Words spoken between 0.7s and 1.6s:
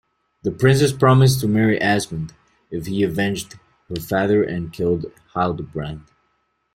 promised to